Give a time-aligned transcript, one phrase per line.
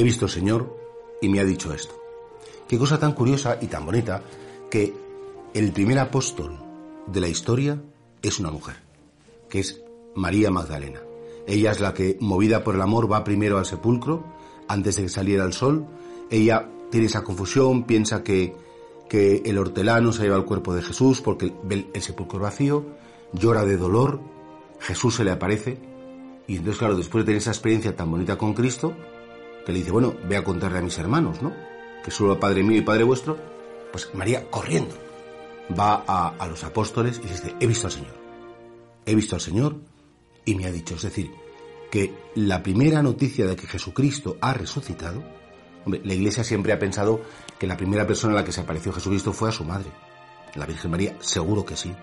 [0.00, 0.74] He visto al Señor
[1.20, 1.94] y me ha dicho esto.
[2.66, 4.22] Qué cosa tan curiosa y tan bonita
[4.70, 4.94] que
[5.52, 6.58] el primer apóstol
[7.06, 7.78] de la historia
[8.22, 8.76] es una mujer,
[9.50, 9.82] que es
[10.14, 11.02] María Magdalena.
[11.46, 14.24] Ella es la que, movida por el amor, va primero al sepulcro,
[14.68, 15.84] antes de que saliera el sol.
[16.30, 18.56] Ella tiene esa confusión, piensa que,
[19.06, 22.86] que el hortelano se lleva el cuerpo de Jesús porque ve el sepulcro vacío,
[23.34, 24.18] llora de dolor,
[24.78, 25.78] Jesús se le aparece,
[26.46, 28.94] y entonces, claro, después de tener esa experiencia tan bonita con Cristo,
[29.64, 31.54] que le dice, bueno, ve a contarle a mis hermanos, ¿no?
[32.04, 33.36] Que solo Padre mío y Padre vuestro,
[33.92, 34.94] pues María, corriendo,
[35.78, 38.14] va a, los apóstoles y dice, he visto al Señor,
[39.06, 39.76] he visto al Señor
[40.44, 41.30] y me ha dicho, es decir,
[41.90, 45.22] que la primera noticia de que Jesucristo ha resucitado,
[45.84, 47.20] hombre, la Iglesia siempre ha pensado
[47.58, 49.90] que la primera persona a la que se apareció Jesucristo fue a su madre.
[50.54, 51.94] La Virgen María, seguro que sí.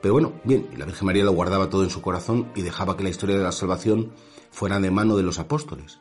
[0.00, 3.02] Pero bueno, bien, la Virgen María lo guardaba todo en su corazón y dejaba que
[3.02, 4.12] la historia de la salvación
[4.50, 6.00] fuera de mano de los apóstoles.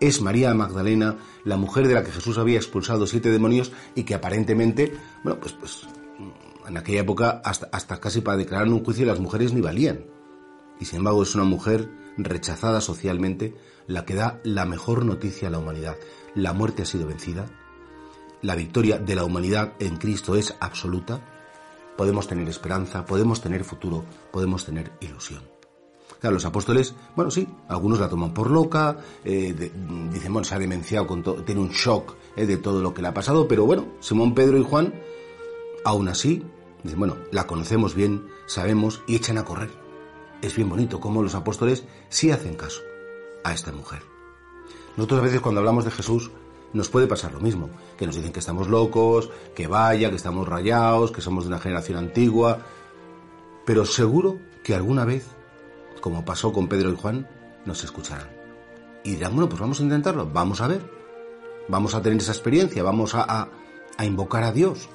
[0.00, 4.14] Es María Magdalena, la mujer de la que Jesús había expulsado siete demonios y que
[4.14, 4.92] aparentemente,
[5.24, 5.86] bueno, pues, pues
[6.68, 10.04] en aquella época hasta, hasta casi para declarar un juicio las mujeres ni valían.
[10.80, 15.50] Y sin embargo es una mujer rechazada socialmente la que da la mejor noticia a
[15.50, 15.96] la humanidad.
[16.34, 17.46] La muerte ha sido vencida,
[18.40, 21.20] la victoria de la humanidad en Cristo es absoluta,
[21.96, 25.57] podemos tener esperanza, podemos tener futuro, podemos tener ilusión.
[26.20, 29.54] Claro, los apóstoles, bueno, sí, algunos la toman por loca, eh,
[30.12, 33.08] dicen, bueno, se ha demenciado, con tiene un shock eh, de todo lo que le
[33.08, 34.94] ha pasado, pero bueno, Simón, Pedro y Juan,
[35.84, 36.44] aún así,
[36.82, 39.70] dicen, bueno, la conocemos bien, sabemos, y echan a correr.
[40.42, 42.80] Es bien bonito cómo los apóstoles sí hacen caso
[43.44, 44.02] a esta mujer.
[44.96, 46.30] Nosotros a veces cuando hablamos de Jesús
[46.72, 50.46] nos puede pasar lo mismo, que nos dicen que estamos locos, que vaya, que estamos
[50.46, 52.58] rayados, que somos de una generación antigua,
[53.64, 55.26] pero seguro que alguna vez,
[56.00, 57.28] como pasó con Pedro y Juan,
[57.64, 58.28] nos escucharán.
[59.04, 60.82] Y dirán, bueno, pues vamos a intentarlo, vamos a ver,
[61.68, 63.48] vamos a tener esa experiencia, vamos a,
[64.04, 64.88] invocar a Dios.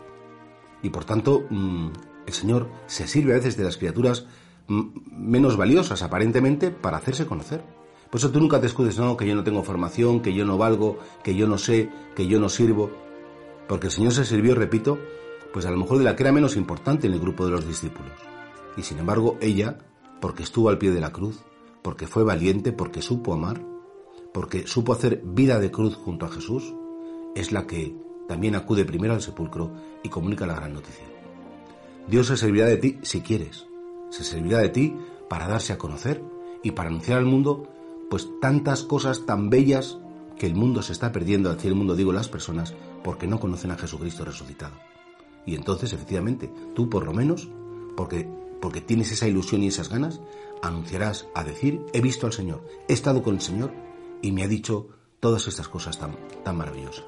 [0.81, 1.89] Y por tanto, mmm,
[2.25, 4.25] el Señor se sirve a veces de las criaturas
[4.67, 7.63] menos valiosas aparentemente para hacerse conocer.
[8.09, 10.57] Por eso tú nunca te escudes, no, que yo no tengo formación, que yo no
[10.57, 12.91] valgo, que yo no sé, que yo no sirvo.
[13.67, 14.99] Porque el Señor se sirvió, repito,
[15.51, 17.67] pues a lo mejor de la que era menos importante en el grupo de los
[17.67, 18.13] discípulos.
[18.77, 19.79] Y sin embargo, ella,
[20.23, 21.41] porque estuvo al pie de la cruz,
[21.81, 23.61] porque fue valiente, porque supo amar,
[24.33, 26.73] porque supo hacer vida de cruz junto a Jesús,
[27.35, 27.93] es la que
[28.29, 31.03] también acude primero al sepulcro y comunica la gran noticia.
[32.07, 33.67] Dios se servirá de ti si quieres,
[34.11, 34.95] se servirá de ti
[35.27, 36.23] para darse a conocer
[36.63, 37.67] y para anunciar al mundo
[38.09, 39.99] pues tantas cosas tan bellas
[40.39, 42.73] que el mundo se está perdiendo, decir el mundo digo las personas,
[43.03, 44.75] porque no conocen a Jesucristo resucitado.
[45.45, 47.49] Y entonces, efectivamente, tú por lo menos,
[47.97, 48.29] porque,
[48.63, 50.21] porque tienes esa ilusión y esas ganas,
[50.61, 53.73] anunciarás a decir, he visto al Señor, he estado con el Señor
[54.21, 54.87] y me ha dicho
[55.19, 56.15] todas estas cosas tan,
[56.45, 57.03] tan maravillosas.